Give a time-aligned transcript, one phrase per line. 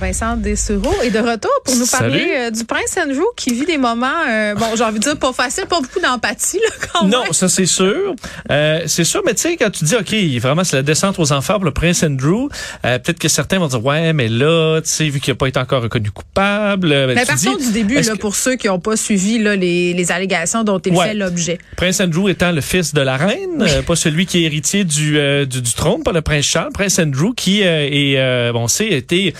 [0.00, 3.78] Vincent Dessureau est de retour pour nous parler euh, du prince Andrew qui vit des
[3.78, 7.22] moments, euh, bon, j'ai envie de dire pas facile, pas beaucoup d'empathie là quand Non,
[7.22, 7.32] même.
[7.32, 8.14] ça c'est sûr.
[8.50, 10.12] Euh, c'est sûr, mais tu sais, quand tu dis, OK,
[10.42, 12.48] vraiment, c'est la descente aux enfers pour le prince Andrew,
[12.84, 15.46] euh, peut-être que certains vont dire, ouais, mais là, tu sais, vu qu'il n'a pas
[15.46, 16.88] été encore reconnu coupable.
[16.88, 19.94] ben, Mais partons du début là, que pour ceux qui n'ont pas suivi là, les,
[19.94, 21.08] les allégations dont il Ouais.
[21.08, 21.58] fait l'objet.
[21.76, 25.18] Prince Andrew étant le fils de la reine, euh, pas celui qui est héritier du,
[25.18, 28.88] euh, du, du trône, pas le prince Charles, prince Andrew, qui est, euh, bon, c'est
[28.88, 29.34] été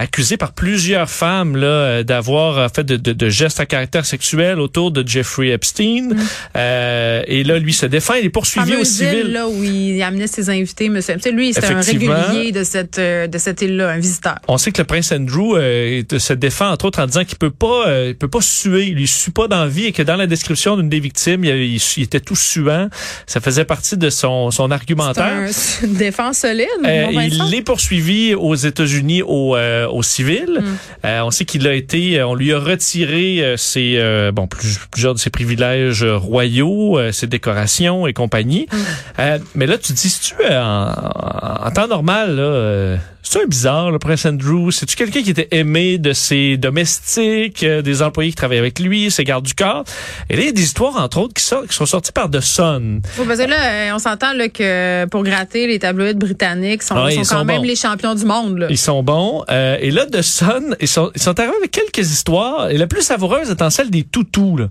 [0.00, 4.06] accusé par plusieurs femmes là euh, d'avoir euh, fait de, de, de gestes à caractère
[4.06, 6.10] sexuel autour de Jeffrey Epstein.
[6.56, 9.32] Euh, et là, lui se défend, il est poursuivi au civil.
[9.32, 11.16] là où il amenait ses invités, monsieur.
[11.32, 14.36] Lui, c'était un régulier de cette euh, de cette île-là, un visiteur.
[14.48, 17.50] On sait que le prince Andrew euh, se défend entre autres en disant qu'il peut
[17.50, 20.16] pas, euh, il peut pas suer, il sue pas dans la vie et que dans
[20.16, 22.88] la description d'une des victimes, il, il- il était tout suant.
[23.26, 25.24] Ça faisait partie de son, son C'est argumentaire.
[25.24, 26.66] un- c'est une défense solide.
[26.82, 27.10] Vincent.
[27.48, 29.56] il est poursuivi aux États-Unis au,
[29.90, 30.60] euh, au civil.
[30.60, 30.64] Mm.
[31.04, 35.14] Euh, on sait qu'il a été, euh, on lui a retiré ses, bon, plus- plusieurs
[35.14, 38.66] de ses privilèges royaux, ses décorations et compagnie.
[38.72, 39.24] Mm.
[39.54, 44.24] Mais là, tu dis, si tu en, temps normal, là, c'est un bizarre, le prince
[44.26, 44.70] Andrew.
[44.70, 49.10] C'est-tu quelqu'un qui était aimé de ses domestiques, euh, des employés qui travaillaient avec lui,
[49.10, 49.84] ses gardes du corps?
[50.28, 52.30] Et là, il y a des histoires, entre autres, qui, sortent, qui sont sorties par
[52.30, 53.02] The Sun.
[53.16, 53.56] Faut parce que là,
[53.90, 57.44] euh, on s'entend là, que pour gratter, les tabloïds britanniques sont, oui, sont quand sont
[57.44, 58.58] même les champions du monde.
[58.58, 58.66] Là.
[58.70, 59.44] Ils sont bons.
[59.50, 62.70] Euh, et là, The Sun, ils sont, ils sont arrivés avec quelques histoires.
[62.70, 64.56] Et la plus savoureuse étant celle des toutous.
[64.56, 64.68] Là.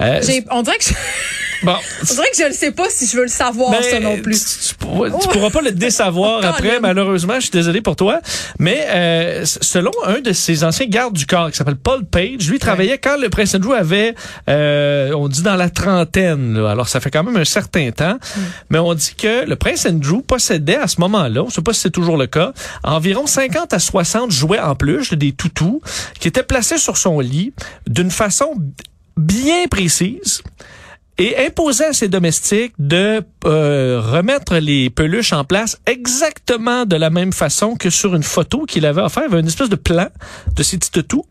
[0.00, 0.92] Euh, J'ai- On dirait que je,
[1.64, 1.72] bon,
[2.02, 4.18] on dirait que je ne sais pas si je veux le savoir ben, ça non
[4.18, 4.38] plus.
[4.38, 6.50] Tu, tu pourras, tu pourras pas le désavoir Colin.
[6.50, 7.34] après, malheureusement.
[7.36, 8.20] Je suis désolé pour toi.
[8.58, 12.58] Mais euh, selon un de ses anciens gardes du corps, qui s'appelle Paul Page, lui
[12.58, 14.14] travaillait quand le prince Andrew avait,
[14.48, 16.54] euh, on dit dans la trentaine.
[16.54, 16.70] là.
[16.70, 18.14] Alors ça fait quand même un certain temps.
[18.14, 18.40] Mm.
[18.70, 21.72] Mais on dit que le prince Andrew possédait à ce moment-là, on ne sait pas
[21.72, 25.80] si c'est toujours le cas, environ 50 à 60 jouets en plus, des toutous,
[26.20, 27.52] qui étaient placés sur son lit
[27.86, 28.54] d'une façon
[29.16, 30.42] bien précise
[31.18, 37.10] et imposait à ses domestiques de euh, remettre les peluches en place exactement de la
[37.10, 39.24] même façon que sur une photo qu'il avait offert.
[39.26, 40.06] Il avait une espèce de plan
[40.54, 41.24] de ces petits toutous.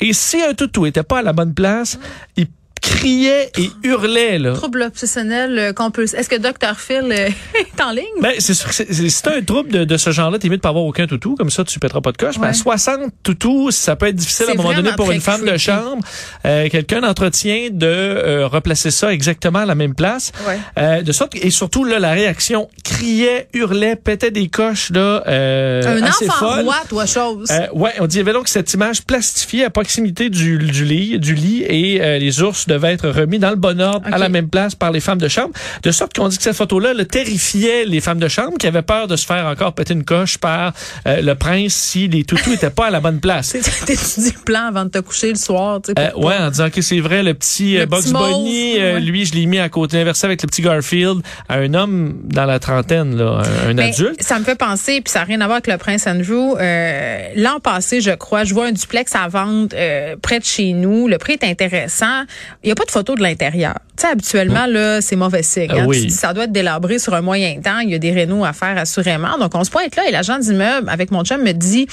[0.00, 1.98] Et si un toutou était pas à la bonne place,
[2.36, 2.46] il
[2.82, 4.52] criait et hurlait là.
[4.52, 6.18] Trouble obsessionnel euh, compulsif.
[6.18, 8.04] Est-ce que Dr Phil euh, est en ligne?
[8.20, 10.60] Ben, c'est sûr que c'est c'est un trouble de, de ce genre-là, t'es mieux de
[10.62, 12.36] pas avoir aucun toutou, comme ça tu pèteras pas de coche.
[12.38, 12.54] Mais à Ouais.
[12.54, 16.02] 60 toutous, ça peut être difficile à un moment donné pour une femme de chambre.
[16.44, 20.32] Euh, Quelqu'un d'entretien de euh, replacer ça exactement à la même place.
[20.46, 20.58] Ouais.
[20.78, 25.98] Euh, de sorte et surtout là la réaction criait, hurlait, pétait des coches là euh,
[25.98, 26.64] Un assez enfant folle.
[26.64, 27.48] roi, toi, chose.
[27.50, 30.84] Euh, ouais, on dit il y avait donc cette image plastifiée à proximité du, du
[30.84, 34.18] lit, du lit et euh, les ours devaient être remis dans le bon ordre à
[34.18, 35.50] la même place par les femmes de chambre,
[35.82, 38.82] de sorte qu'on dit que cette photo-là le terrifiait les femmes de chambre qui avaient
[38.82, 40.72] peur de se faire encore péter une coche par
[41.06, 43.50] euh, le prince si les toutous n'étaient pas à la bonne place.
[43.86, 45.80] T'étudies le plan avant de te coucher le soir.
[45.82, 48.12] tu sais, Euh, ouais, en disant que c'est vrai, le petit Le euh, Bugs petit
[48.12, 49.00] Bunny, euh, ouais.
[49.00, 52.44] lui, je l'ai mis à côté inversé avec le petit Garfield, à un homme dans
[52.44, 54.22] la trentaine, là, un, adulte.
[54.22, 56.56] Ça me fait penser, puis ça n'a rien à voir avec le prince Andrew.
[56.58, 60.72] Euh, L'an passé, je crois, je vois un duplex à vendre euh, près de chez
[60.72, 61.08] nous.
[61.08, 62.22] Le prix est intéressant.
[62.62, 63.74] Il n'y a pas de photo de l'intérieur.
[63.96, 65.68] Tu sais, habituellement, là, c'est mauvais signe.
[65.70, 65.84] Ah hein.
[65.86, 66.02] oui.
[66.02, 67.80] Tu dis, ça doit être délabré sur un moyen temps.
[67.80, 69.36] Il y a des rénaux à faire, assurément.
[69.38, 71.88] Donc, on se pointe là et l'agent d'immeuble, avec mon chum, me dit,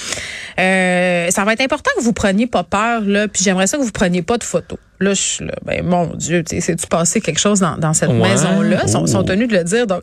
[0.60, 3.84] euh, ça va être important que vous preniez pas peur, là, puis j'aimerais ça que
[3.84, 4.80] vous preniez pas de photos.
[5.02, 7.94] Là, je suis là, ben, mon Dieu, tu sais, c'est-tu passé quelque chose dans, dans
[7.94, 8.16] cette Ouais.
[8.20, 8.82] maison-là?
[8.84, 9.24] Ils sont, sont Oh.
[9.24, 9.88] tenus de le dire.
[9.88, 10.02] Donc,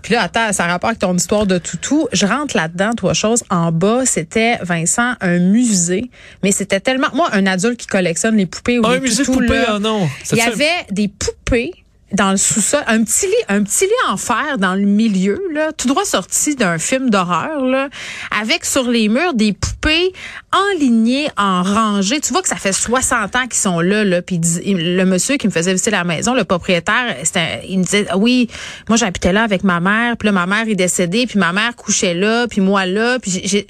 [0.00, 2.06] puis là, attends, ça a rapport avec ton histoire de toutou.
[2.12, 3.42] Je rentre là-dedans, toi, chose.
[3.50, 6.10] En bas, c'était, Vincent, un musée.
[6.42, 7.08] Mais c'était tellement...
[7.14, 9.64] Moi, un adulte qui collectionne les poupées ou Ah, les un musée de poupées, là,
[9.74, 10.08] ah non.
[10.30, 11.72] il y un- avait des poupées
[12.12, 15.72] dans le sous-sol, un petit lit, un petit lit en fer dans le milieu, là,
[15.72, 17.88] tout droit sorti d'un film d'horreur,
[18.30, 20.12] avec sur les murs des poupées
[20.52, 22.20] enlignées en rangée.
[22.20, 24.22] Tu vois que ça fait 60 ans qu'ils sont là, là.
[24.22, 27.16] Puis le monsieur qui me faisait visiter la maison, le propriétaire,
[27.68, 28.48] il me disait, oui,
[28.88, 31.74] moi j'habitais là avec ma mère, puis là ma mère est décédée, puis ma mère
[31.76, 33.66] couchait là, puis moi là, puis j'ai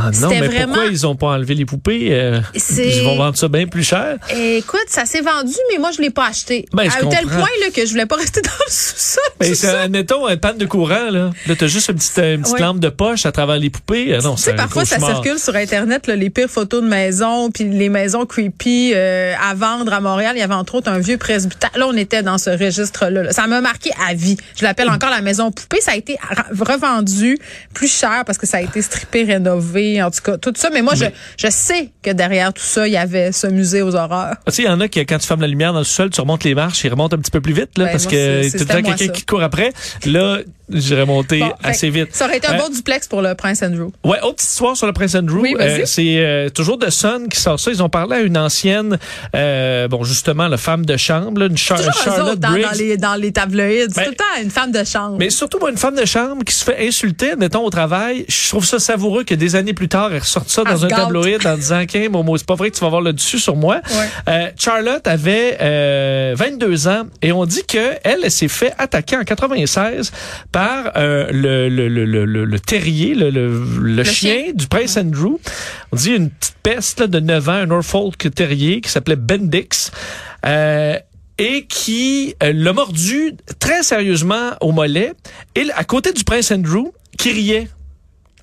[0.00, 2.08] Ah non, mais vraiment- pourquoi ils ont pas enlevé les poupées?
[2.12, 4.16] Euh, ils vont vendre ça bien plus cher.
[4.30, 6.66] Écoute, ça s'est vendu, mais moi, je l'ai pas acheté.
[6.72, 9.22] Ben, à un tel point là, que je voulais pas rester dans le sous-sol.
[9.40, 9.80] Mais ça.
[9.82, 11.30] admettons, une panne de courant, là.
[11.46, 12.60] Là, t'as juste une petite, une petite Ouais.
[12.60, 14.14] lampe de poche à travers les poupées.
[14.16, 17.64] Ah non, c'est parfois, ça circule sur Internet, là, les pires photos de maisons, puis
[17.64, 20.32] les maisons creepy euh, à vendre à Montréal.
[20.36, 21.70] Il y avait entre autres un vieux presbytère.
[21.76, 23.24] Là, on était dans ce registre-là.
[23.24, 23.32] là.
[23.32, 24.36] Ça m'a marqué à vie.
[24.56, 25.80] Je l'appelle encore la maison poupée.
[25.80, 26.16] Ça a été
[26.60, 27.38] revendu
[27.74, 29.87] plus cher parce que ça a été strippé, rénové.
[30.02, 30.70] En tout cas, tout ça.
[30.70, 31.04] Mais moi, je,
[31.36, 34.34] je sais que derrière tout ça, il y avait ce musée aux horreurs.
[34.34, 35.84] Ah, tu sais, il y en a qui, quand tu fermes la lumière dans le
[35.84, 38.04] sol, tu remontes les marches, ils remontent un petit peu plus vite, là, Ouais, parce
[38.04, 39.72] moi, que temps moi, quelqu'un qui te court après.
[40.04, 40.38] Là,
[41.40, 42.08] Bon, fait assez vite.
[42.14, 43.88] Ça aurait été un Euh, bon duplex pour le Prince Andrew.
[44.04, 45.40] Ouais, autre petite histoire sur le Prince Andrew.
[45.40, 45.56] Oui.
[45.58, 47.70] Euh, c'est euh, toujours de Sun qui sort ça.
[47.70, 48.98] Ils ont parlé à une ancienne,
[49.34, 52.96] euh, bon justement, la femme de chambre, là, une Char- Charlotte autres dans, dans les,
[52.96, 53.86] dans les tabloïds.
[53.94, 55.16] Ben, tout le temps une femme de chambre.
[55.18, 58.48] Mais surtout, moi, une femme de chambre qui se fait insulter, mettons, au travail, je
[58.48, 61.46] trouve ça savoureux que des années plus tard, elle ressorte ça Elle dans un tabloïd
[61.46, 63.80] en disant, OK, Momo, c'est pas vrai que tu vas avoir le dessus sur moi.
[63.90, 64.08] Ouais.
[64.28, 69.16] Euh, Charlotte avait euh, 22 ans et on dit que elle, elle s'est fait attaquer
[69.16, 70.12] en 96
[70.52, 70.57] par
[70.96, 74.52] euh, le, le, le, le, le- le terrier, le, chien, chien.
[74.54, 75.36] du prince Andrew.
[75.92, 79.90] On dit une petite peste là, de 9 ans, un Norfolk terrier qui s'appelait Bendix.
[80.46, 80.96] Euh,
[81.40, 85.12] et qui euh, l'a mordu très sérieusement au mollet
[85.54, 87.68] et à côté du prince Andrew qui riait.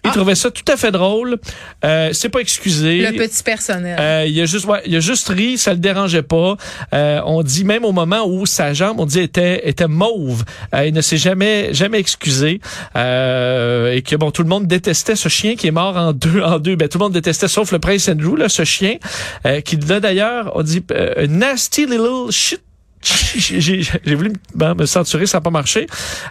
[0.06, 0.14] Il Ah.
[0.14, 1.38] trouvait ça tout à fait drôle.
[1.84, 3.00] Euh, c'est pas excusé.
[3.00, 3.98] le petit personnel.
[4.00, 6.56] Euh, il a juste, ouais, il a juste ri, ça le dérangeait pas.
[6.94, 10.44] Euh, on dit même au moment où sa jambe, on dit était était mauve.
[10.74, 12.62] Euh, il ne s'est jamais jamais excusé
[12.96, 16.42] Euh, et que bon, tout le monde détestait ce chien qui est mort en deux
[16.42, 16.76] en deux.
[16.76, 18.98] Ben tout le monde détestait sauf le prince Andrew là, ce chien
[19.46, 22.62] euh, qui là d'ailleurs, on dit euh, nasty little shit.
[23.06, 25.88] J'ai voulu me censurer, ça n'a pas marché.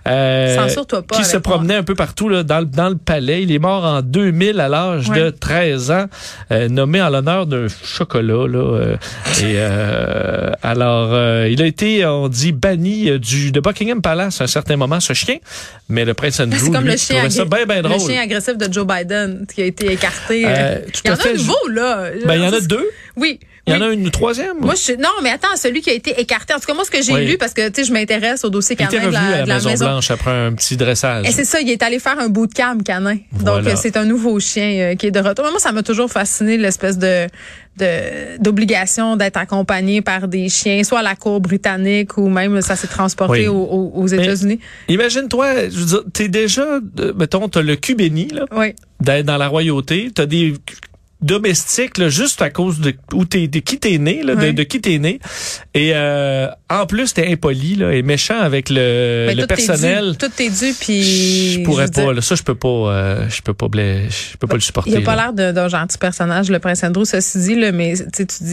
[0.09, 1.41] Euh, Censure-toi pas Qui se moi.
[1.43, 3.43] promenait un peu partout là, dans, le- dans le palais.
[3.43, 5.21] Il est mort en 2000 à l'âge Ouais.
[5.21, 6.06] de 13 ans,
[6.50, 8.47] euh, nommé en l'honneur d'un chocolat.
[8.49, 8.97] Là, euh,
[9.41, 11.12] et euh, alors,
[11.47, 15.12] il a été, on dit, banni du de Buckingham Palace à un certain moment, ce
[15.12, 15.37] chien.
[15.88, 18.00] Mais le prince Andrew, C'est comme lui, le chien, trouvait ça bien, bien le drôle.
[18.11, 20.41] chien agressif de Joe Biden qui a été écarté.
[20.41, 22.09] Il y en a un nouveau, là.
[22.26, 22.88] Ben, il y en a deux?
[23.17, 23.38] Oui.
[23.66, 24.58] Il y en a une troisième?
[24.61, 26.52] Moi, je, non, mais attends, celui qui a été écarté.
[26.52, 27.25] En tout cas, moi, ce que j'ai Oui.
[27.26, 29.49] lu, parce que, tu sais, je m'intéresse au dossier canin de la, à la, de
[29.49, 29.84] la Maison, maison.
[29.87, 31.26] Blanche après un petit dressage.
[31.26, 33.14] Et c'est ça, il est allé faire un bootcamp canin.
[33.14, 33.20] Donc,
[33.62, 33.70] Voilà.
[33.70, 35.46] euh, c'est un nouveau chien euh, qui est de retour.
[35.46, 37.26] Mais moi, ça m'a toujours fasciné l'espèce de
[37.76, 42.76] de- d'obligation d'être accompagné par des chiens, soit à la cour britannique ou même ça
[42.76, 43.90] s'est transporté Oui.
[43.93, 44.61] aux, États-Unis.
[44.88, 46.64] Imagine-toi, je veux dire, t'es déjà,
[47.16, 48.44] mettons, t'as le cul béni, là.
[48.55, 48.75] Oui.
[49.00, 50.11] d'être dans la royauté.
[50.14, 50.55] T'as des
[51.25, 54.53] domestiques là, juste à cause de où t'es de qui t'es né là, de, Ouais.
[54.53, 55.19] de qui t'es né.
[55.75, 59.56] Et euh, en plus t'es impoli là et méchant avec le, Mais le tout est
[59.56, 60.12] personnel.
[60.12, 61.53] dû, tout est dû, puis...
[61.55, 64.47] je pourrais dire, pas là, ça je peux pas euh, je peux pas je peux
[64.47, 67.55] pas le supporter Il a pas l'air d'un gentil personnage, le prince Andrew, ceci dit,
[67.55, 68.53] là, mais tu dis,